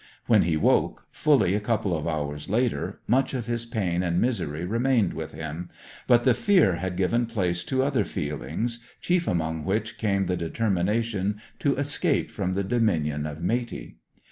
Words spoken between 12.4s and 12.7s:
the